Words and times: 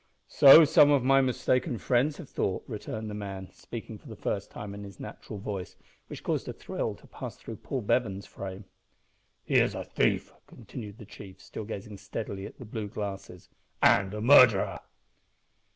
"So 0.29 0.65
some 0.65 0.89
of 0.89 1.03
my 1.03 1.21
mistaken 1.21 1.77
friends 1.77 2.17
have 2.17 2.27
thought," 2.27 2.63
returned 2.67 3.07
the 3.07 3.13
man, 3.13 3.51
speaking 3.53 3.99
for 3.99 4.07
the 4.07 4.15
first 4.15 4.49
time 4.49 4.73
in 4.73 4.83
his 4.83 4.99
natural 4.99 5.37
voice, 5.37 5.75
which 6.07 6.23
caused 6.23 6.47
a 6.47 6.53
thrill 6.53 6.95
to 6.95 7.05
pass 7.05 7.35
through 7.35 7.57
Paul 7.57 7.81
Bevan's 7.81 8.25
frame. 8.25 8.65
"He 9.43 9.57
is 9.59 9.75
a 9.75 9.83
thief," 9.83 10.33
continued 10.47 10.97
the 10.97 11.05
chief, 11.05 11.39
still 11.39 11.65
gazing 11.65 11.99
steadily 11.99 12.47
at 12.47 12.57
the 12.57 12.65
blue 12.65 12.87
glasses, 12.87 13.49
"and 13.79 14.11
a 14.15 14.21
murderer!" 14.21 14.79